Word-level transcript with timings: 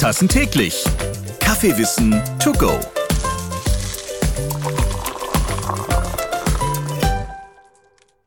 Tassen 0.00 0.28
täglich. 0.28 0.82
Kaffeewissen 1.40 2.22
to 2.42 2.54
go. 2.54 2.80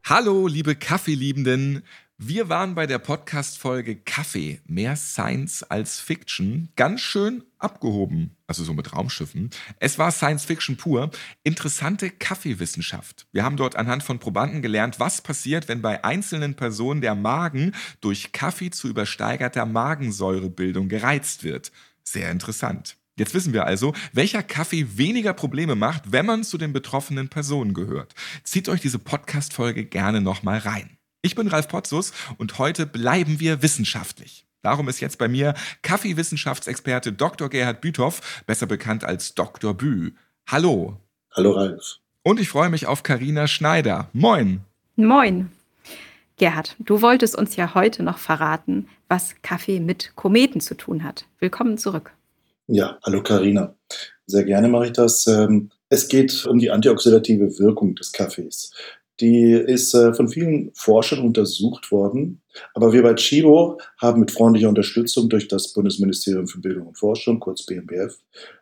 Hallo, 0.03 0.45
liebe 0.45 0.75
Kaffeeliebenden. 0.75 1.81
Wir 2.25 2.47
waren 2.47 2.73
bei 2.73 2.87
der 2.87 2.99
Podcast-Folge 2.99 3.97
Kaffee, 3.97 4.61
mehr 4.65 4.95
Science 4.95 5.61
als 5.61 5.99
Fiction, 5.99 6.69
ganz 6.77 7.01
schön 7.01 7.43
abgehoben, 7.59 8.37
also 8.47 8.63
so 8.63 8.73
mit 8.73 8.93
Raumschiffen. 8.93 9.49
Es 9.81 9.99
war 9.99 10.09
Science 10.09 10.45
Fiction 10.45 10.77
pur, 10.77 11.11
interessante 11.43 12.09
Kaffeewissenschaft. 12.09 13.27
Wir 13.33 13.43
haben 13.43 13.57
dort 13.57 13.75
anhand 13.75 14.03
von 14.03 14.19
Probanden 14.19 14.61
gelernt, 14.61 15.01
was 15.01 15.19
passiert, 15.19 15.67
wenn 15.67 15.81
bei 15.81 16.05
einzelnen 16.05 16.55
Personen 16.55 17.01
der 17.01 17.13
Magen 17.13 17.73
durch 17.99 18.31
Kaffee 18.31 18.69
zu 18.69 18.87
übersteigerter 18.87 19.65
Magensäurebildung 19.65 20.87
gereizt 20.87 21.43
wird. 21.43 21.73
Sehr 22.05 22.31
interessant. 22.31 22.95
Jetzt 23.17 23.33
wissen 23.33 23.51
wir 23.51 23.65
also, 23.65 23.93
welcher 24.13 24.43
Kaffee 24.43 24.97
weniger 24.97 25.33
Probleme 25.33 25.75
macht, 25.75 26.13
wenn 26.13 26.25
man 26.25 26.45
zu 26.45 26.57
den 26.57 26.71
betroffenen 26.71 27.27
Personen 27.27 27.73
gehört. 27.73 28.15
Zieht 28.45 28.69
euch 28.69 28.79
diese 28.79 28.97
Podcast-Folge 28.97 29.83
gerne 29.83 30.21
nochmal 30.21 30.59
rein. 30.59 30.92
Ich 31.25 31.35
bin 31.35 31.47
Ralf 31.47 31.69
Potzus 31.69 32.11
und 32.37 32.59
heute 32.59 32.85
bleiben 32.85 33.39
wir 33.39 33.61
wissenschaftlich. 33.61 34.45
Darum 34.61 34.89
ist 34.89 34.99
jetzt 34.99 35.17
bei 35.17 35.29
mir 35.29 35.53
Kaffeewissenschaftsexperte 35.81 37.13
Dr. 37.13 37.49
Gerhard 37.49 37.79
Büthoff, 37.79 38.43
besser 38.45 38.65
bekannt 38.65 39.05
als 39.05 39.33
Dr. 39.33 39.73
Bü. 39.73 40.11
Hallo. 40.47 40.97
Hallo 41.31 41.51
Ralf. 41.51 41.99
Und 42.23 42.41
ich 42.41 42.49
freue 42.49 42.69
mich 42.69 42.87
auf 42.87 43.03
Karina 43.03 43.47
Schneider. 43.47 44.09
Moin. 44.11 44.65
Moin. 44.97 45.49
Gerhard, 46.35 46.75
du 46.79 47.01
wolltest 47.01 47.37
uns 47.37 47.55
ja 47.55 47.73
heute 47.73 48.03
noch 48.03 48.17
verraten, 48.17 48.89
was 49.07 49.35
Kaffee 49.43 49.79
mit 49.79 50.17
Kometen 50.17 50.59
zu 50.59 50.75
tun 50.75 51.05
hat. 51.05 51.23
Willkommen 51.39 51.77
zurück. 51.77 52.11
Ja, 52.67 52.97
hallo 53.05 53.23
Karina. 53.23 53.73
Sehr 54.25 54.43
gerne 54.43 54.67
mache 54.67 54.87
ich 54.87 54.91
das. 54.91 55.25
Ähm, 55.27 55.71
es 55.87 56.09
geht 56.09 56.45
um 56.45 56.59
die 56.59 56.69
antioxidative 56.69 57.59
Wirkung 57.59 57.95
des 57.95 58.11
Kaffees. 58.11 58.71
Die 59.19 59.51
ist 59.51 59.93
äh, 59.93 60.13
von 60.13 60.27
vielen 60.27 60.71
Forschern 60.73 61.19
untersucht 61.19 61.91
worden. 61.91 62.41
Aber 62.73 62.93
wir 62.93 63.03
bei 63.03 63.13
Chibo 63.13 63.79
haben 63.97 64.19
mit 64.19 64.31
freundlicher 64.31 64.69
Unterstützung 64.69 65.29
durch 65.29 65.47
das 65.47 65.73
Bundesministerium 65.73 66.47
für 66.47 66.59
Bildung 66.59 66.87
und 66.87 66.97
Forschung, 66.97 67.39
kurz 67.39 67.65
BMBF, 67.65 68.17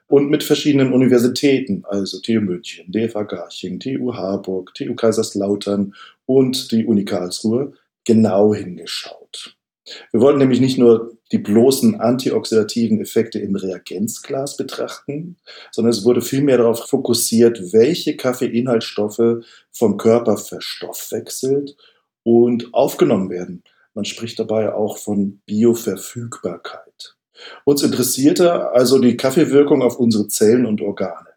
und 0.08 0.30
mit 0.30 0.44
verschiedenen 0.44 0.92
Universitäten, 0.92 1.84
also 1.88 2.20
TU 2.20 2.42
München, 2.42 2.92
DFA 2.92 3.24
Garching, 3.24 3.80
TU 3.80 4.14
Harburg, 4.14 4.74
TU 4.74 4.94
Kaiserslautern 4.94 5.94
und 6.26 6.72
die 6.72 6.86
Uni 6.86 7.06
Karlsruhe, 7.06 7.74
genau 8.04 8.54
hingeschaut. 8.54 9.56
Wir 10.12 10.22
wollten 10.22 10.40
nämlich 10.40 10.60
nicht 10.60 10.78
nur 10.78 11.18
die 11.32 11.38
bloßen 11.38 12.00
antioxidativen 12.00 13.00
Effekte 13.02 13.40
im 13.40 13.56
Reagenzglas 13.56 14.58
betrachten, 14.58 15.38
sondern 15.72 15.92
es 15.92 16.04
wurde 16.04 16.22
vielmehr 16.22 16.58
darauf 16.58 16.88
fokussiert, 16.88 17.74
welche 17.74 18.18
Kaffeinhaltsstoffe 18.18 19.44
vom 19.72 19.98
Körper 19.98 20.38
verstoffwechselt 20.38 21.76
und 22.24 22.74
aufgenommen 22.74 23.30
werden. 23.30 23.64
Man 23.94 24.06
spricht 24.06 24.40
dabei 24.40 24.74
auch 24.74 24.98
von 24.98 25.42
Bioverfügbarkeit. 25.46 27.16
Uns 27.66 27.82
interessierte 27.84 28.72
also 28.72 29.00
die 29.00 29.18
Kaffeewirkung 29.18 29.82
auf 29.82 29.98
unsere 29.98 30.28
Zellen 30.28 30.66
und 30.66 30.82
Organe. 30.82 31.30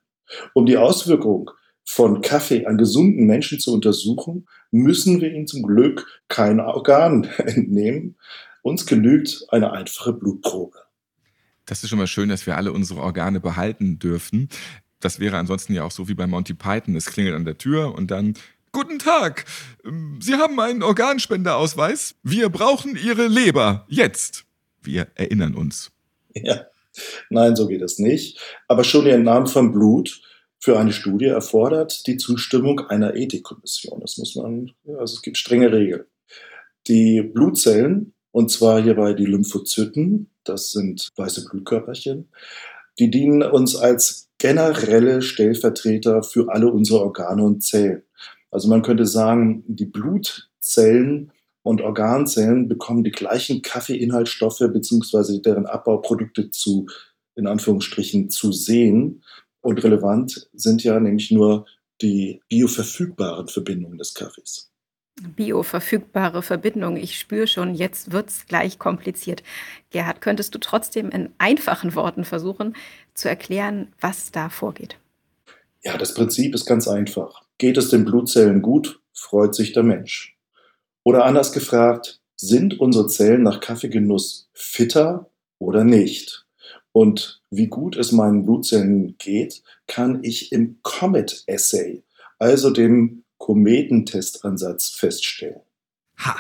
Um 0.53 0.67
die 0.67 0.77
Auswirkung 0.77 1.51
von 1.85 2.21
Kaffee 2.21 2.67
an 2.67 2.79
gesunden 2.79 3.27
Menschen 3.27 3.59
zu 3.61 3.73
untersuchen, 3.73 4.47
müssen 4.71 5.21
wir 5.21 5.33
ihnen 5.33 5.47
zum 5.47 5.63
Glück 5.63 6.07
kein 6.29 6.61
Organ 6.61 7.25
entnehmen. 7.39 8.17
Uns 8.65 8.87
genügt 8.87 9.45
eine 9.51 9.73
einfache 9.73 10.15
Blutprobe. 10.15 10.79
Das 11.67 11.85
ist 11.85 11.91
schon 11.91 11.99
mal 11.99 12.07
schön, 12.07 12.31
dass 12.31 12.47
wir 12.47 12.57
alle 12.57 12.73
unsere 12.73 13.01
Organe 13.01 13.39
behalten 13.39 13.99
dürfen. 13.99 14.49
Das 15.01 15.21
wäre 15.21 15.37
ansonsten 15.37 15.75
ja 15.75 15.85
auch 15.85 15.91
so 15.91 16.09
wie 16.09 16.15
bei 16.15 16.27
Monty 16.27 16.55
Python. 16.55 16.97
Es 16.97 17.05
klingelt 17.05 17.37
an 17.37 17.45
der 17.45 17.59
Tür 17.59 17.95
und 17.95 18.11
dann 18.11 18.33
Guten 18.73 18.99
Tag. 18.99 19.45
Sie 20.19 20.35
haben 20.35 20.59
einen 20.59 20.83
Organspenderausweis. 20.83 22.17
Wir 22.23 22.49
brauchen 22.49 22.97
Ihre 22.97 23.29
Leber. 23.29 23.85
Jetzt. 23.89 24.47
Wir 24.83 25.09
erinnern 25.15 25.55
uns. 25.55 25.93
Ja. 26.35 26.67
Nein, 27.29 27.57
so 27.57 27.69
geht 27.69 27.83
es 27.83 27.99
nicht. 27.99 28.41
Aber 28.67 28.83
schon 28.83 29.05
die 29.05 29.11
Entnahme 29.11 29.47
von 29.47 29.73
Blut 29.73 30.23
für 30.59 30.79
eine 30.79 30.93
Studie 30.93 31.27
erfordert 31.27 32.07
die 32.07 32.17
Zustimmung 32.17 32.81
einer 32.81 33.15
Ethikkommission. 33.15 34.01
Das 34.01 34.17
muss 34.17 34.35
man, 34.35 34.73
also 34.99 35.15
es 35.15 35.23
gibt 35.23 35.37
strenge 35.37 35.71
Regeln. 35.71 36.05
Die 36.89 37.21
Blutzellen, 37.23 38.15
und 38.35 38.51
zwar 38.51 38.83
hierbei 38.83 39.13
die 39.13 39.27
Lymphozyten, 39.27 40.29
das 40.43 40.73
sind 40.73 41.09
weiße 41.15 41.45
Blutkörperchen, 41.45 42.31
die 42.99 43.09
dienen 43.09 43.45
uns 43.45 43.77
als 43.77 44.29
generelle 44.39 45.23
Stellvertreter 45.23 46.25
für 46.25 46.53
alle 46.53 46.67
unsere 46.67 46.99
Organe 46.99 47.45
und 47.45 47.63
Zellen. 47.63 48.03
Also 48.51 48.69
man 48.69 48.83
könnte 48.83 49.07
sagen, 49.07 49.63
die 49.69 49.87
Blutzellen 49.87 51.31
und 51.63 51.81
Organzellen 51.81 52.67
bekommen 52.67 53.05
die 53.05 53.13
gleichen 53.13 53.63
Kaffeeinhaltsstoffe 53.63 54.65
bzw. 54.69 55.41
deren 55.41 55.67
Abbauprodukte 55.67 56.51
zu, 56.51 56.87
in 57.37 57.47
Anführungsstrichen, 57.47 58.31
zu 58.31 58.51
sehen. 58.51 59.23
Und 59.61 59.85
relevant 59.85 60.51
sind 60.53 60.83
ja 60.83 60.99
nämlich 60.99 61.31
nur 61.31 61.67
die 62.03 62.43
bioverfügbaren 62.49 63.47
Verbindungen 63.47 63.99
des 63.99 64.13
Kaffees. 64.13 64.74
Bioverfügbare 65.21 66.43
Verbindungen. 66.43 66.97
Ich 66.97 67.19
spüre 67.19 67.47
schon, 67.47 67.75
jetzt 67.75 68.11
wird 68.11 68.31
es 68.31 68.47
gleich 68.47 68.79
kompliziert. 68.79 69.43
Gerhard, 69.91 70.21
könntest 70.21 70.55
du 70.55 70.59
trotzdem 70.59 71.11
in 71.11 71.31
einfachen 71.39 71.95
Worten 71.95 72.25
versuchen 72.25 72.75
zu 73.15 73.29
erklären, 73.29 73.93
was 74.01 74.33
da 74.33 74.49
vorgeht? 74.49 74.99
Ja, 75.83 75.97
das 75.97 76.15
Prinzip 76.15 76.55
ist 76.55 76.67
ganz 76.67 76.89
einfach. 76.89 77.43
Geht 77.59 77.77
es 77.77 77.91
den 77.91 78.05
Blutzellen 78.05 78.63
gut, 78.63 79.01
freut 79.13 79.55
sich 79.55 79.73
der 79.73 79.83
Mensch. 79.83 80.37
Oder 81.05 81.25
anders 81.25 81.53
gefragt, 81.53 82.21
sind 82.37 82.81
unsere 82.81 83.07
Zellen 83.07 83.43
nach 83.43 83.61
Kaffeegenuss 83.61 84.49
fitter 84.53 85.31
oder 85.59 85.85
nicht? 85.85 86.47
Und 86.93 87.43
wie 87.51 87.67
gut 87.67 87.97
es 87.97 88.13
meinen 88.13 88.45
Blutzellen 88.45 89.17
geht, 89.19 89.63
kann 89.87 90.23
ich 90.23 90.53
im 90.53 90.79
Comet-Essay, 90.83 92.05
also 92.39 92.71
dem 92.71 93.24
Kometentestansatz, 93.45 94.89
feststellen. 94.89 95.61
Ha! 96.25 96.35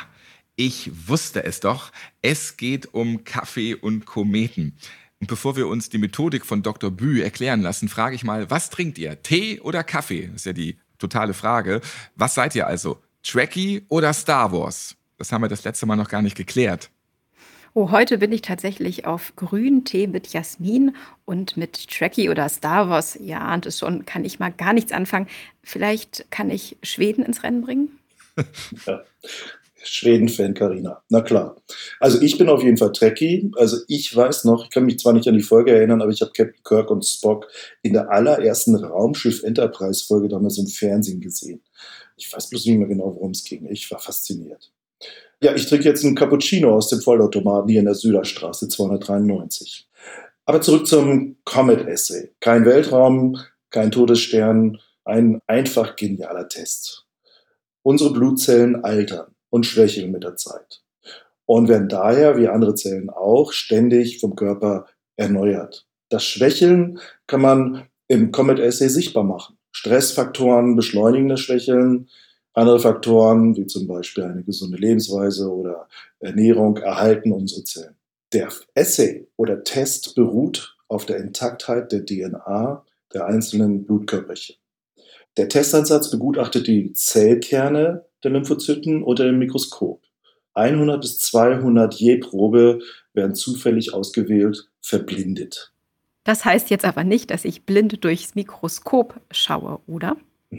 Ich 0.56 0.90
wusste 1.06 1.44
es 1.44 1.60
doch. 1.60 1.92
Es 2.22 2.56
geht 2.56 2.94
um 2.94 3.24
Kaffee 3.24 3.74
und 3.74 4.06
Kometen. 4.06 4.78
Und 5.20 5.26
bevor 5.26 5.54
wir 5.54 5.68
uns 5.68 5.90
die 5.90 5.98
Methodik 5.98 6.46
von 6.46 6.62
Dr. 6.62 6.90
Bü 6.90 7.20
erklären 7.20 7.60
lassen, 7.60 7.90
frage 7.90 8.16
ich 8.16 8.24
mal, 8.24 8.48
was 8.48 8.70
trinkt 8.70 8.96
ihr? 8.96 9.20
Tee 9.22 9.60
oder 9.60 9.84
Kaffee? 9.84 10.28
Das 10.28 10.36
ist 10.36 10.46
ja 10.46 10.54
die 10.54 10.78
totale 10.96 11.34
Frage. 11.34 11.82
Was 12.16 12.34
seid 12.34 12.54
ihr 12.54 12.66
also? 12.66 13.02
Trekkie 13.22 13.84
oder 13.90 14.14
Star 14.14 14.50
Wars? 14.52 14.96
Das 15.18 15.30
haben 15.30 15.42
wir 15.42 15.48
das 15.48 15.64
letzte 15.64 15.84
Mal 15.84 15.96
noch 15.96 16.08
gar 16.08 16.22
nicht 16.22 16.38
geklärt. 16.38 16.90
Oh, 17.76 17.90
heute 17.90 18.18
bin 18.18 18.30
ich 18.30 18.42
tatsächlich 18.42 19.04
auf 19.04 19.34
grünen 19.34 19.84
Tee 19.84 20.06
mit 20.06 20.28
Jasmin 20.28 20.94
und 21.24 21.56
mit 21.56 21.88
Trekkie 21.90 22.30
oder 22.30 22.48
Star 22.48 22.88
Wars. 22.88 23.18
Ja, 23.20 23.40
ahnt 23.40 23.66
es 23.66 23.80
schon, 23.80 24.06
kann 24.06 24.24
ich 24.24 24.38
mal 24.38 24.52
gar 24.52 24.72
nichts 24.72 24.92
anfangen. 24.92 25.26
Vielleicht 25.64 26.30
kann 26.30 26.50
ich 26.50 26.76
Schweden 26.84 27.24
ins 27.24 27.42
Rennen 27.42 27.62
bringen? 27.62 27.98
ja. 28.86 29.02
Schweden-Fan, 29.82 30.54
Karina. 30.54 31.02
Na 31.08 31.20
klar. 31.20 31.56
Also 31.98 32.20
ich 32.20 32.38
bin 32.38 32.48
auf 32.48 32.62
jeden 32.62 32.76
Fall 32.76 32.92
Trekkie. 32.92 33.50
Also 33.56 33.78
ich 33.88 34.14
weiß 34.14 34.44
noch, 34.44 34.62
ich 34.62 34.70
kann 34.70 34.86
mich 34.86 35.00
zwar 35.00 35.12
nicht 35.12 35.26
an 35.26 35.34
die 35.34 35.42
Folge 35.42 35.72
erinnern, 35.72 36.00
aber 36.00 36.12
ich 36.12 36.20
habe 36.20 36.30
Captain 36.30 36.62
Kirk 36.62 36.92
und 36.92 37.04
Spock 37.04 37.48
in 37.82 37.92
der 37.92 38.08
allerersten 38.08 38.76
Raumschiff 38.76 39.42
Enterprise 39.42 40.04
Folge 40.06 40.28
damals 40.28 40.58
im 40.58 40.68
Fernsehen 40.68 41.20
gesehen. 41.20 41.60
Ich 42.16 42.32
weiß 42.32 42.50
bloß 42.50 42.66
nicht 42.66 42.78
mehr 42.78 42.86
genau, 42.86 43.16
worum 43.16 43.32
es 43.32 43.42
ging. 43.42 43.66
Ich 43.66 43.90
war 43.90 43.98
fasziniert. 43.98 44.73
Ja, 45.40 45.54
ich 45.54 45.66
trinke 45.66 45.84
jetzt 45.84 46.04
einen 46.04 46.14
Cappuccino 46.14 46.74
aus 46.74 46.88
dem 46.88 47.00
Vollautomaten 47.00 47.68
hier 47.68 47.80
in 47.80 47.86
der 47.86 47.94
Süderstraße 47.94 48.68
293. 48.68 49.88
Aber 50.46 50.60
zurück 50.60 50.86
zum 50.86 51.36
Comet-Essay. 51.44 52.32
Kein 52.40 52.64
Weltraum, 52.64 53.38
kein 53.70 53.90
Todesstern, 53.90 54.78
ein 55.04 55.40
einfach 55.46 55.96
genialer 55.96 56.48
Test. 56.48 57.06
Unsere 57.82 58.12
Blutzellen 58.12 58.84
altern 58.84 59.34
und 59.50 59.66
schwächeln 59.66 60.10
mit 60.10 60.24
der 60.24 60.36
Zeit 60.36 60.82
und 61.46 61.68
werden 61.68 61.88
daher, 61.88 62.38
wie 62.38 62.48
andere 62.48 62.74
Zellen 62.74 63.10
auch, 63.10 63.52
ständig 63.52 64.20
vom 64.20 64.36
Körper 64.36 64.86
erneuert. 65.16 65.86
Das 66.08 66.24
Schwächeln 66.24 66.98
kann 67.26 67.40
man 67.40 67.86
im 68.08 68.30
Comet-Essay 68.30 68.88
sichtbar 68.88 69.24
machen. 69.24 69.58
Stressfaktoren 69.72 70.76
beschleunigen 70.76 71.28
das 71.28 71.40
Schwächeln, 71.40 72.08
andere 72.54 72.78
Faktoren, 72.80 73.56
wie 73.56 73.66
zum 73.66 73.86
Beispiel 73.86 74.24
eine 74.24 74.42
gesunde 74.42 74.78
Lebensweise 74.78 75.52
oder 75.52 75.88
Ernährung, 76.20 76.76
erhalten 76.76 77.32
unsere 77.32 77.64
Zellen. 77.64 77.96
Der 78.32 78.48
Essay 78.74 79.26
oder 79.36 79.62
Test 79.64 80.14
beruht 80.14 80.76
auf 80.88 81.04
der 81.04 81.18
Intaktheit 81.18 81.92
der 81.92 82.04
DNA 82.06 82.84
der 83.12 83.26
einzelnen 83.26 83.84
Blutkörperchen. 83.84 84.56
Der 85.36 85.48
Testansatz 85.48 86.10
begutachtet 86.10 86.66
die 86.68 86.92
Zellkerne 86.92 88.04
der 88.22 88.30
Lymphozyten 88.30 89.02
unter 89.02 89.24
dem 89.24 89.38
Mikroskop. 89.38 90.00
100 90.54 91.00
bis 91.00 91.18
200 91.18 91.94
je 91.94 92.18
Probe 92.18 92.78
werden 93.12 93.34
zufällig 93.34 93.92
ausgewählt, 93.92 94.68
verblindet. 94.80 95.72
Das 96.22 96.44
heißt 96.44 96.70
jetzt 96.70 96.84
aber 96.84 97.02
nicht, 97.02 97.30
dass 97.30 97.44
ich 97.44 97.64
blind 97.64 98.04
durchs 98.04 98.34
Mikroskop 98.34 99.20
schaue, 99.30 99.80
oder? 99.86 100.16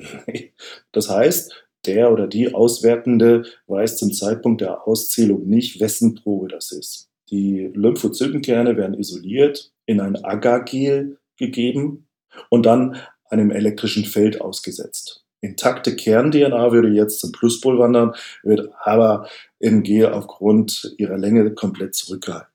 Das 0.91 1.09
heißt, 1.09 1.64
der 1.87 2.11
oder 2.11 2.27
die 2.27 2.53
Auswertende 2.53 3.43
weiß 3.67 3.97
zum 3.97 4.11
Zeitpunkt 4.11 4.61
der 4.61 4.87
Auszählung 4.87 5.47
nicht, 5.47 5.79
wessen 5.79 6.15
Probe 6.15 6.47
das 6.47 6.71
ist. 6.71 7.09
Die 7.29 7.71
Lymphozytenkerne 7.73 8.77
werden 8.77 8.97
isoliert, 8.97 9.71
in 9.85 9.99
ein 9.99 10.23
Agargel 10.23 11.17
gegeben 11.37 12.07
und 12.49 12.65
dann 12.65 12.97
einem 13.29 13.51
elektrischen 13.51 14.05
Feld 14.05 14.41
ausgesetzt. 14.41 15.25
Intakte 15.41 15.95
Kern-DNA 15.95 16.71
würde 16.71 16.89
jetzt 16.89 17.19
zum 17.19 17.31
Pluspol 17.31 17.77
wandern, 17.77 18.13
wird 18.43 18.69
aber 18.83 19.27
im 19.59 19.83
Gel 19.83 20.07
aufgrund 20.07 20.95
ihrer 20.97 21.17
Länge 21.17 21.53
komplett 21.53 21.95
zurückgehalten. 21.95 22.49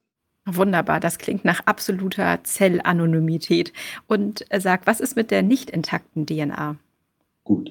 Wunderbar, 0.47 0.99
das 1.01 1.19
klingt 1.19 1.45
nach 1.45 1.61
absoluter 1.67 2.41
Zellanonymität. 2.43 3.73
Und 4.07 4.45
sag, 4.57 4.87
was 4.87 5.01
ist 5.01 5.15
mit 5.15 5.31
der 5.31 5.43
nicht 5.43 5.71
intakten 5.71 6.27
DNA? 6.27 6.77
Gut, 7.45 7.71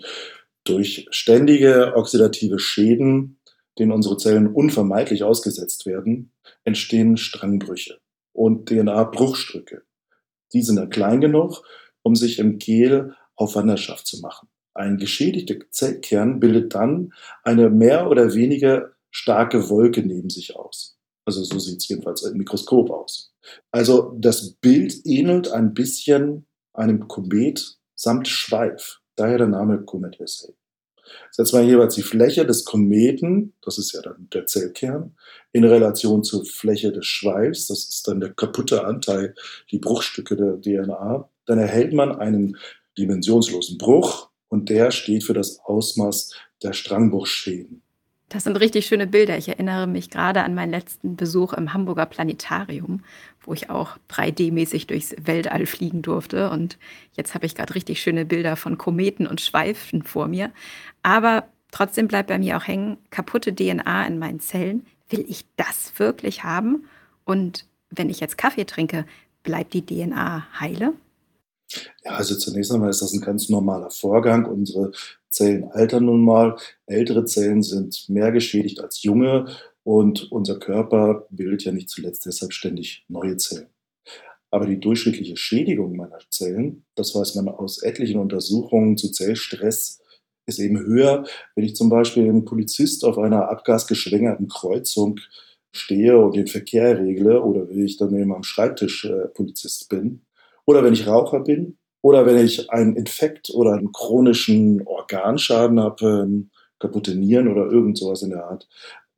durch 0.63 1.07
ständige 1.11 1.93
oxidative 1.95 2.59
Schäden, 2.59 3.39
denen 3.77 3.91
unsere 3.91 4.17
Zellen 4.17 4.47
unvermeidlich 4.47 5.23
ausgesetzt 5.23 5.85
werden, 5.85 6.31
entstehen 6.63 7.17
Strangbrüche 7.17 7.99
und 8.33 8.69
DNA-Bruchstücke. 8.69 9.83
Die 10.53 10.61
sind 10.61 10.77
dann 10.77 10.89
klein 10.89 11.21
genug, 11.21 11.63
um 12.01 12.15
sich 12.15 12.39
im 12.39 12.57
Gel 12.57 13.15
auf 13.35 13.55
Wanderschaft 13.55 14.07
zu 14.07 14.19
machen. 14.19 14.49
Ein 14.73 14.97
geschädigter 14.97 15.55
Zellkern 15.71 16.39
bildet 16.39 16.75
dann 16.75 17.13
eine 17.43 17.69
mehr 17.69 18.09
oder 18.09 18.33
weniger 18.33 18.91
starke 19.11 19.69
Wolke 19.69 20.01
neben 20.01 20.29
sich 20.29 20.55
aus. 20.55 20.97
Also 21.25 21.43
so 21.43 21.59
sieht 21.59 21.77
es 21.77 21.87
jedenfalls 21.87 22.23
im 22.23 22.37
Mikroskop 22.37 22.89
aus. 22.89 23.33
Also 23.71 24.15
das 24.17 24.53
Bild 24.53 25.05
ähnelt 25.05 25.51
ein 25.51 25.73
bisschen 25.73 26.47
einem 26.73 27.07
Komet 27.07 27.77
samt 27.95 28.27
Schweif. 28.27 29.01
Daher 29.19 29.37
der 29.37 29.47
Name 29.47 29.79
Comet 29.79 30.17
Essay. 30.21 30.53
Setzt 31.31 31.53
man 31.53 31.67
jeweils 31.67 31.95
die 31.95 32.03
Fläche 32.03 32.45
des 32.45 32.63
Kometen, 32.63 33.53
das 33.61 33.77
ist 33.77 33.91
ja 33.91 34.01
dann 34.01 34.29
der 34.33 34.45
Zellkern, 34.45 35.13
in 35.51 35.65
Relation 35.65 36.23
zur 36.23 36.45
Fläche 36.45 36.93
des 36.93 37.05
Schweifs, 37.05 37.67
das 37.67 37.89
ist 37.89 38.07
dann 38.07 38.21
der 38.21 38.33
kaputte 38.33 38.85
Anteil, 38.85 39.35
die 39.71 39.79
Bruchstücke 39.79 40.37
der 40.37 40.61
DNA, 40.61 41.27
dann 41.47 41.59
erhält 41.59 41.91
man 41.91 42.17
einen 42.17 42.55
dimensionslosen 42.97 43.77
Bruch 43.77 44.29
und 44.47 44.69
der 44.69 44.91
steht 44.91 45.25
für 45.25 45.33
das 45.33 45.59
Ausmaß 45.65 46.33
der 46.63 46.71
Strangbruchschäden. 46.71 47.81
Das 48.29 48.43
sind 48.43 48.57
richtig 48.57 48.85
schöne 48.85 49.07
Bilder. 49.07 49.37
Ich 49.37 49.49
erinnere 49.49 49.87
mich 49.87 50.11
gerade 50.11 50.43
an 50.43 50.53
meinen 50.53 50.69
letzten 50.69 51.15
Besuch 51.15 51.53
im 51.53 51.73
Hamburger 51.73 52.05
Planetarium, 52.05 53.03
wo 53.41 53.53
ich 53.53 53.69
auch 53.69 53.97
3D-mäßig 54.09 54.87
durchs 54.87 55.15
Weltall 55.21 55.65
fliegen 55.65 56.01
durfte. 56.01 56.49
Und 56.49 56.77
jetzt 57.13 57.33
habe 57.35 57.45
ich 57.45 57.55
gerade 57.55 57.75
richtig 57.75 58.01
schöne 58.01 58.25
Bilder 58.25 58.55
von 58.55 58.77
Kometen 58.77 59.27
und 59.27 59.41
Schweifen 59.41 60.03
vor 60.03 60.27
mir. 60.27 60.51
Aber 61.03 61.47
trotzdem 61.71 62.07
bleibt 62.07 62.29
bei 62.29 62.37
mir 62.37 62.57
auch 62.57 62.67
hängen, 62.67 62.97
kaputte 63.09 63.53
DNA 63.53 64.05
in 64.07 64.19
meinen 64.19 64.39
Zellen. 64.39 64.85
Will 65.09 65.25
ich 65.27 65.45
das 65.55 65.93
wirklich 65.97 66.43
haben? 66.43 66.85
Und 67.25 67.65
wenn 67.89 68.09
ich 68.09 68.19
jetzt 68.19 68.37
Kaffee 68.37 68.65
trinke, 68.65 69.05
bleibt 69.43 69.73
die 69.73 69.85
DNA 69.85 70.47
heile? 70.59 70.93
Ja, 72.03 72.11
also 72.11 72.35
zunächst 72.35 72.71
einmal 72.71 72.89
ist 72.89 73.01
das 73.01 73.13
ein 73.13 73.21
ganz 73.21 73.49
normaler 73.49 73.91
Vorgang. 73.91 74.45
Unsere 74.45 74.91
Zellen 75.29 75.71
altern 75.71 76.05
nun 76.05 76.23
mal. 76.23 76.57
Ältere 76.87 77.25
Zellen 77.25 77.61
sind 77.61 78.09
mehr 78.09 78.31
geschädigt 78.31 78.79
als 78.79 79.03
junge 79.03 79.45
und 79.83 80.31
unser 80.31 80.59
Körper 80.59 81.27
bildet 81.29 81.63
ja 81.63 81.71
nicht 81.71 81.89
zuletzt 81.89 82.25
deshalb 82.25 82.53
ständig 82.53 83.05
neue 83.07 83.37
Zellen. 83.37 83.69
Aber 84.51 84.65
die 84.65 84.79
durchschnittliche 84.79 85.37
Schädigung 85.37 85.95
meiner 85.95 86.19
Zellen, 86.29 86.85
das 86.95 87.13
weiß 87.13 87.35
man 87.35 87.49
aus 87.49 87.83
etlichen 87.83 88.19
Untersuchungen 88.19 88.97
zu 88.97 89.11
Zellstress, 89.11 90.01
ist 90.47 90.59
eben 90.59 90.79
höher, 90.79 91.25
wenn 91.55 91.63
ich 91.63 91.75
zum 91.75 91.89
Beispiel 91.89 92.27
ein 92.27 92.45
Polizist 92.45 93.05
auf 93.05 93.17
einer 93.19 93.49
abgasgeschwängerten 93.49 94.47
Kreuzung 94.47 95.19
stehe 95.71 96.17
und 96.17 96.35
den 96.35 96.47
Verkehr 96.47 96.99
regle 96.99 97.43
oder 97.43 97.69
wenn 97.69 97.85
ich 97.85 97.97
dann 97.97 98.15
eben 98.15 98.33
am 98.33 98.43
Schreibtisch 98.43 99.05
äh, 99.05 99.27
Polizist 99.27 99.87
bin 99.89 100.25
oder 100.65 100.83
wenn 100.83 100.93
ich 100.93 101.05
Raucher 101.05 101.41
bin 101.41 101.77
oder 102.01 102.25
wenn 102.25 102.43
ich 102.43 102.71
einen 102.71 102.95
Infekt 102.95 103.51
oder 103.51 103.73
einen 103.73 103.91
chronischen 103.91 104.85
Organschaden 104.87 105.79
habe, 105.79 106.05
ähm, 106.05 106.49
kaputte 106.79 107.15
Nieren 107.15 107.47
oder 107.47 107.71
irgend 107.71 107.97
sowas 107.97 108.23
in 108.23 108.31
der 108.31 108.45
Art. 108.45 108.67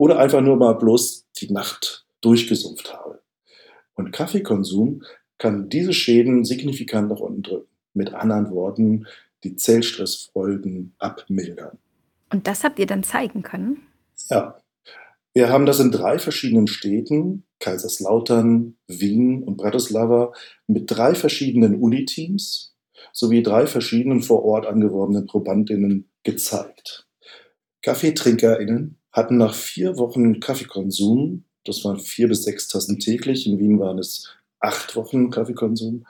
Oder 0.02 0.18
einfach 0.18 0.42
nur 0.42 0.56
mal 0.56 0.74
bloß 0.74 1.28
die 1.38 1.54
Nacht 1.54 2.08
durchgesumpft 2.22 2.92
habe. 2.92 3.22
Und 3.94 4.12
Kaffeekonsum 4.12 5.04
kann 5.38 5.70
diese 5.70 5.94
Schäden 5.94 6.44
signifikant 6.44 7.10
nach 7.10 7.20
unten 7.20 7.44
drücken. 7.44 7.70
Mit 7.94 8.12
anderen 8.12 8.50
Worten, 8.50 9.06
die 9.44 9.58
Zellstressfolgen 9.58 10.96
abmildern. 10.98 11.78
Und 12.32 12.48
das 12.48 12.64
habt 12.64 12.80
ihr 12.80 12.88
dann 12.88 13.04
zeigen 13.04 13.44
können? 13.44 13.84
Ja. 14.32 14.60
Wir 15.36 15.50
haben 15.50 15.68
das 15.68 15.80
in 15.80 15.92
drei 15.92 16.18
verschiedenen 16.18 16.66
Städten, 16.66 17.44
Kaiserslautern, 17.60 18.78
Wien 18.88 19.44
und 19.44 19.58
Bratislava, 19.58 20.34
mit 20.66 20.90
drei 20.90 21.14
verschiedenen 21.14 21.76
Uniteams 21.76 22.76
sowie 23.14 23.44
drei 23.44 23.68
verschiedenen 23.68 24.24
vor 24.24 24.44
Ort 24.46 24.66
angeworbenen 24.66 25.28
Probandinnen 25.28 26.10
gezeigt. 26.24 27.08
KaffeetrinkerInnen 27.84 28.98
hatten 29.12 29.38
nach 29.38 29.54
vier 29.54 29.98
Wochen 29.98 30.40
Kaffeekonsum, 30.40 31.44
das 31.66 31.84
waren 31.84 32.00
vier 32.00 32.28
bis 32.28 32.44
sechs 32.44 32.68
Tassen 32.68 33.00
täglich, 33.00 33.46
in 33.46 33.60
Wien 33.60 33.80
waren 33.80 34.00
es 34.00 34.30
acht 34.60 34.96
Wochen 34.96 35.30
Kaffeekonsum, 35.30 36.06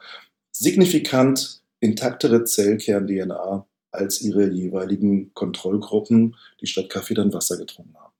signifikant 0.51 1.62
intaktere 1.80 2.44
Zellkern-DNA 2.44 3.65
als 3.92 4.21
ihre 4.21 4.50
jeweiligen 4.50 5.33
Kontrollgruppen, 5.33 6.36
die 6.62 6.68
statt 6.68 6.89
Kaffee 6.89 7.13
dann 7.13 7.33
Wasser 7.33 7.57
getrunken 7.57 7.95
haben. 7.98 8.13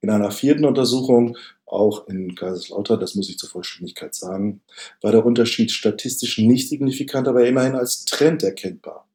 In 0.00 0.10
einer 0.10 0.30
vierten 0.30 0.64
Untersuchung 0.64 1.36
auch 1.66 2.06
in 2.08 2.34
Kaiserslautern, 2.34 3.00
das 3.00 3.14
muss 3.14 3.28
ich 3.28 3.38
zur 3.38 3.50
Vollständigkeit 3.50 4.14
sagen, 4.14 4.62
war 5.02 5.12
der 5.12 5.26
Unterschied 5.26 5.70
statistisch 5.70 6.38
nicht 6.38 6.68
signifikant, 6.68 7.28
aber 7.28 7.46
immerhin 7.46 7.74
als 7.74 8.04
Trend 8.04 8.42
erkennbar. 8.42 9.08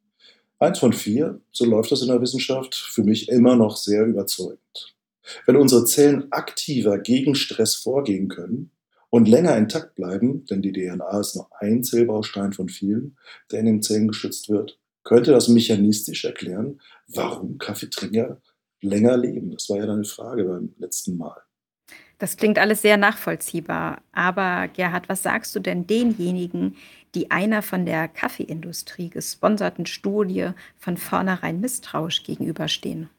Eins 0.59 0.79
von 0.79 0.93
vier, 0.93 1.41
so 1.51 1.65
läuft 1.65 1.91
das 1.91 2.01
in 2.01 2.09
der 2.09 2.21
Wissenschaft, 2.21 2.75
für 2.75 3.03
mich 3.03 3.29
immer 3.29 3.55
noch 3.55 3.75
sehr 3.75 4.05
überzeugend. 4.05 4.92
Wenn 5.45 5.55
unsere 5.55 5.85
Zellen 5.85 6.31
aktiver 6.31 6.99
gegen 6.99 7.35
Stress 7.35 7.75
vorgehen 7.75 8.27
können 8.27 8.71
und 9.09 9.27
länger 9.27 9.57
intakt 9.57 9.95
bleiben, 9.95 10.45
denn 10.45 10.61
die 10.61 10.73
DNA 10.73 11.19
ist 11.19 11.35
nur 11.35 11.49
ein 11.59 11.83
Zellbaustein 11.83 12.53
von 12.53 12.69
vielen, 12.69 13.17
der 13.51 13.59
in 13.59 13.65
den 13.65 13.81
Zellen 13.81 14.07
geschützt 14.07 14.49
wird, 14.49 14.79
könnte 15.03 15.31
das 15.31 15.47
mechanistisch 15.47 16.25
erklären, 16.25 16.79
warum 17.07 17.57
Kaffeetrinker 17.57 18.41
länger 18.81 19.17
leben. 19.17 19.51
Das 19.51 19.69
war 19.69 19.77
ja 19.77 19.85
deine 19.85 20.05
Frage 20.05 20.43
beim 20.45 20.73
letzten 20.77 21.17
Mal. 21.17 21.41
Das 22.19 22.37
klingt 22.37 22.57
alles 22.57 22.81
sehr 22.81 22.97
nachvollziehbar. 22.97 24.01
Aber 24.13 24.67
Gerhard, 24.69 25.09
was 25.09 25.23
sagst 25.23 25.55
du 25.55 25.59
denn 25.59 25.87
denjenigen, 25.87 26.77
die 27.15 27.31
einer 27.31 27.61
von 27.61 27.85
der 27.85 28.07
Kaffeeindustrie 28.07 29.09
gesponserten 29.09 29.85
Studie 29.85 30.51
von 30.77 30.97
vornherein 30.97 31.59
misstrauisch 31.59 32.23
gegenüberstehen? 32.23 33.09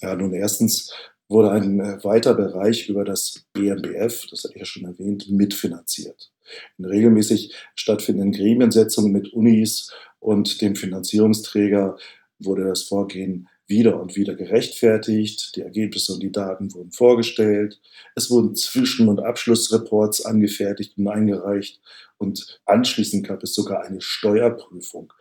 Ja, 0.00 0.14
nun 0.14 0.32
erstens 0.32 0.92
wurde 1.28 1.50
ein 1.50 1.80
äh, 1.80 2.04
weiter 2.04 2.34
Bereich 2.34 2.88
über 2.88 3.04
das 3.04 3.44
BMBF, 3.52 4.26
das 4.30 4.44
hatte 4.44 4.54
ich 4.54 4.60
ja 4.60 4.64
schon 4.64 4.84
erwähnt, 4.84 5.30
mitfinanziert. 5.30 6.30
In 6.78 6.84
regelmäßig 6.84 7.54
stattfindenden 7.74 8.32
Gremiensetzungen 8.32 9.12
mit 9.12 9.32
Unis 9.32 9.92
und 10.18 10.60
dem 10.60 10.76
Finanzierungsträger 10.76 11.96
wurde 12.38 12.64
das 12.64 12.82
Vorgehen 12.82 13.48
wieder 13.66 14.00
und 14.00 14.16
wieder 14.16 14.34
gerechtfertigt. 14.34 15.56
Die 15.56 15.62
Ergebnisse 15.62 16.12
und 16.12 16.22
die 16.22 16.32
Daten 16.32 16.72
wurden 16.74 16.92
vorgestellt. 16.92 17.80
Es 18.14 18.30
wurden 18.30 18.54
Zwischen- 18.54 19.08
und 19.08 19.20
Abschlussreports 19.20 20.24
angefertigt 20.24 20.98
und 20.98 21.08
eingereicht. 21.08 21.80
Und 22.18 22.60
anschließend 22.64 23.26
gab 23.26 23.42
es 23.42 23.54
sogar 23.54 23.84
eine 23.84 24.00
Steuerprüfung, 24.00 25.12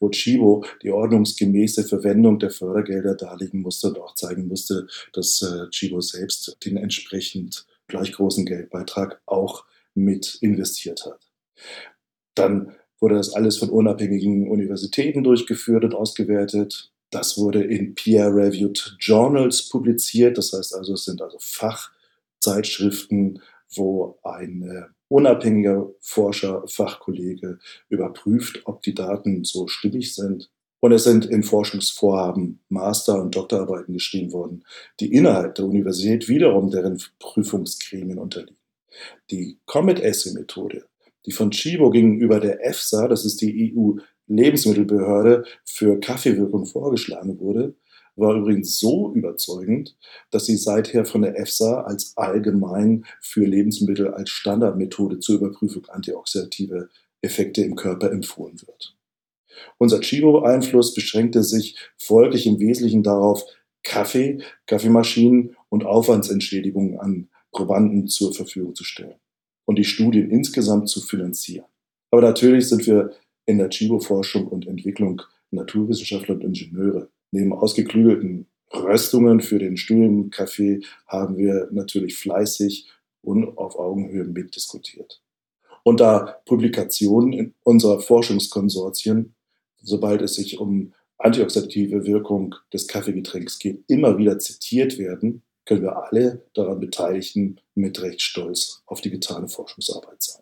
wo 0.00 0.10
Chibo 0.10 0.64
die 0.82 0.90
ordnungsgemäße 0.90 1.84
Verwendung 1.84 2.38
der 2.38 2.50
Fördergelder 2.50 3.14
darlegen 3.14 3.62
musste 3.62 3.88
und 3.88 3.98
auch 3.98 4.14
zeigen 4.14 4.48
musste, 4.48 4.86
dass 5.12 5.42
äh, 5.42 5.68
Chibo 5.70 6.00
selbst 6.00 6.58
den 6.64 6.76
entsprechend 6.76 7.66
gleich 7.88 8.12
großen 8.12 8.44
Geldbeitrag 8.44 9.20
auch 9.26 9.64
mit 9.94 10.38
investiert 10.40 11.04
hat. 11.06 11.20
Dann 12.34 12.74
wurde 13.00 13.16
das 13.16 13.34
alles 13.34 13.58
von 13.58 13.68
unabhängigen 13.68 14.48
Universitäten 14.48 15.24
durchgeführt 15.24 15.84
und 15.84 15.94
ausgewertet. 15.94 16.91
Das 17.12 17.38
wurde 17.38 17.62
in 17.62 17.94
peer-reviewed 17.94 18.96
Journals 18.98 19.68
publiziert. 19.68 20.36
Das 20.38 20.52
heißt 20.52 20.74
also, 20.74 20.94
es 20.94 21.04
sind 21.04 21.20
also 21.20 21.36
Fachzeitschriften, 21.40 23.42
wo 23.74 24.18
ein 24.24 24.62
äh, 24.62 24.84
unabhängiger 25.08 25.90
Forscher, 26.00 26.64
Fachkollege 26.66 27.58
überprüft, 27.90 28.62
ob 28.64 28.82
die 28.82 28.94
Daten 28.94 29.44
so 29.44 29.68
stimmig 29.68 30.14
sind. 30.14 30.50
Und 30.80 30.92
es 30.92 31.04
sind 31.04 31.26
in 31.26 31.42
Forschungsvorhaben 31.42 32.60
Master- 32.70 33.20
und 33.20 33.36
Doktorarbeiten 33.36 33.92
geschrieben 33.92 34.32
worden, 34.32 34.64
die 34.98 35.12
innerhalb 35.12 35.54
der 35.54 35.66
Universität 35.66 36.28
wiederum 36.28 36.70
deren 36.70 36.98
Prüfungsgremien 37.18 38.18
unterliegen. 38.18 38.56
Die 39.30 39.58
Comet-Essay-Methode, 39.66 40.86
die 41.26 41.32
von 41.32 41.50
Chibo 41.50 41.90
gegenüber 41.90 42.40
der 42.40 42.66
EFSA, 42.66 43.06
das 43.06 43.26
ist 43.26 43.42
die 43.42 43.70
EU-Lebensmittelbehörde 44.32 45.44
für 45.64 46.00
Kaffeewirkung 46.00 46.66
vorgeschlagen 46.66 47.38
wurde, 47.38 47.74
war 48.16 48.34
übrigens 48.34 48.78
so 48.78 49.12
überzeugend, 49.14 49.96
dass 50.30 50.46
sie 50.46 50.56
seither 50.56 51.04
von 51.04 51.22
der 51.22 51.38
EFSA 51.38 51.82
als 51.82 52.16
allgemein 52.16 53.04
für 53.20 53.44
Lebensmittel 53.44 54.08
als 54.08 54.30
Standardmethode 54.30 55.18
zur 55.18 55.36
Überprüfung 55.36 55.86
antioxidative 55.86 56.90
Effekte 57.22 57.62
im 57.62 57.74
Körper 57.74 58.10
empfohlen 58.10 58.60
wird. 58.66 58.96
Unser 59.78 60.00
Chibo-Einfluss 60.00 60.94
beschränkte 60.94 61.42
sich 61.42 61.78
folglich 61.96 62.46
im 62.46 62.58
Wesentlichen 62.58 63.02
darauf, 63.02 63.44
Kaffee, 63.82 64.38
Kaffeemaschinen 64.66 65.56
und 65.68 65.84
Aufwandsentschädigungen 65.84 66.98
an 66.98 67.28
Probanden 67.50 68.08
zur 68.08 68.32
Verfügung 68.34 68.74
zu 68.74 68.84
stellen 68.84 69.16
und 69.64 69.76
die 69.76 69.84
Studien 69.84 70.30
insgesamt 70.30 70.88
zu 70.88 71.00
finanzieren. 71.00 71.66
Aber 72.10 72.22
natürlich 72.22 72.68
sind 72.68 72.86
wir 72.86 73.12
in 73.46 73.58
der 73.58 73.70
Chibo-Forschung 73.70 74.46
und 74.46 74.66
Entwicklung 74.66 75.22
Naturwissenschaftler 75.50 76.36
und 76.36 76.44
Ingenieure. 76.44 77.10
Neben 77.30 77.52
ausgeklügelten 77.52 78.46
Röstungen 78.72 79.40
für 79.40 79.58
den 79.58 79.76
Studienkaffee 79.76 80.80
haben 81.06 81.36
wir 81.36 81.68
natürlich 81.72 82.16
fleißig 82.16 82.88
und 83.20 83.58
auf 83.58 83.78
Augenhöhe 83.78 84.24
mitdiskutiert. 84.24 85.22
Und 85.84 86.00
da 86.00 86.40
Publikationen 86.46 87.32
in 87.32 87.54
unserer 87.64 88.00
Forschungskonsortien 88.00 89.34
sobald 89.82 90.22
es 90.22 90.36
sich 90.36 90.58
um 90.58 90.92
antioxidative 91.18 92.06
Wirkung 92.06 92.54
des 92.72 92.88
Kaffeegetränks 92.88 93.58
geht, 93.58 93.84
immer 93.88 94.18
wieder 94.18 94.38
zitiert 94.38 94.98
werden, 94.98 95.42
können 95.64 95.82
wir 95.82 95.96
alle 95.96 96.44
daran 96.54 96.80
Beteiligten 96.80 97.60
mit 97.74 98.00
Recht 98.02 98.20
stolz 98.20 98.82
auf 98.86 99.00
die 99.00 99.10
getane 99.10 99.48
Forschungsarbeit 99.48 100.22
sein. 100.22 100.41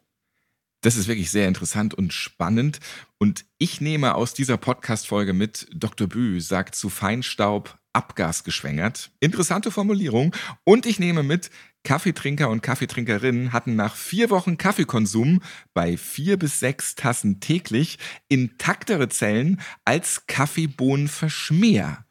Das 0.83 0.97
ist 0.97 1.09
wirklich 1.09 1.31
sehr 1.31 1.47
interessant 1.47 1.93
und 1.95 2.13
spannend. 2.13 2.81
Und 3.19 3.45
ich 3.59 3.81
nehme 3.81 4.15
aus 4.15 4.33
dieser 4.33 4.57
Podcast-Folge 4.57 5.35
mit, 5.35 5.67
Dr. 5.75 6.09
Bü 6.09 6.41
sagt 6.41 6.75
zu 6.75 6.89
Feinstaub 6.89 7.79
abgasgeschwängert. 7.93 9.11
Interessante 9.21 9.71
Formulierung. 9.71 10.35
Und 10.65 10.87
ich 10.87 10.99
nehme 10.99 11.23
mit, 11.23 11.51
Kaffeetrinker 11.83 12.49
und 12.49 12.63
Kaffeetrinkerinnen 12.63 13.53
hatten 13.53 13.75
nach 13.75 13.97
vier 13.97 14.31
Wochen 14.31 14.59
Kaffeekonsum 14.59 15.41
bei 15.75 15.97
vier 15.97 16.39
bis 16.39 16.61
sechs 16.61 16.95
Tassen 16.95 17.41
täglich 17.41 17.99
intaktere 18.29 19.09
Zellen 19.09 19.61
als 19.85 20.27
Kaffeebohnenverschmäher. 20.27 22.05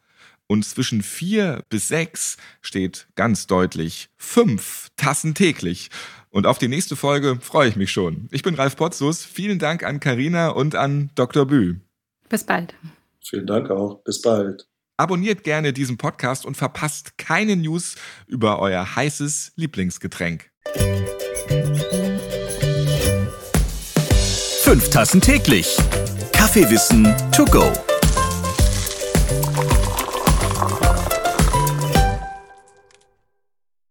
Und 0.48 0.64
zwischen 0.64 1.02
vier 1.02 1.64
bis 1.68 1.86
sechs 1.86 2.36
steht 2.60 3.06
ganz 3.14 3.46
deutlich 3.46 4.10
fünf 4.16 4.88
Tassen 4.96 5.34
täglich. 5.34 5.90
Und 6.30 6.46
auf 6.46 6.58
die 6.58 6.68
nächste 6.68 6.96
Folge 6.96 7.38
freue 7.40 7.68
ich 7.68 7.76
mich 7.76 7.90
schon. 7.90 8.28
Ich 8.30 8.42
bin 8.42 8.54
Ralf 8.54 8.76
Potzus. 8.76 9.24
Vielen 9.24 9.58
Dank 9.58 9.82
an 9.82 9.98
Karina 9.98 10.48
und 10.48 10.76
an 10.76 11.10
Dr. 11.16 11.46
Bü. 11.46 11.76
Bis 12.28 12.44
bald. 12.44 12.74
Vielen 13.22 13.46
Dank 13.46 13.70
auch. 13.70 14.02
Bis 14.04 14.22
bald. 14.22 14.66
Abonniert 14.96 15.44
gerne 15.44 15.72
diesen 15.72 15.96
Podcast 15.96 16.44
und 16.46 16.56
verpasst 16.56 17.18
keine 17.18 17.56
News 17.56 17.96
über 18.26 18.60
euer 18.60 18.94
heißes 18.96 19.52
Lieblingsgetränk. 19.56 20.50
Fünf 24.62 24.90
Tassen 24.90 25.20
täglich. 25.20 25.76
Kaffeewissen 26.32 27.12
to 27.32 27.44
go. 27.46 27.72